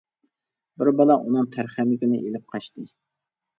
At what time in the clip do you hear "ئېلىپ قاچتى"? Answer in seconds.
2.25-2.89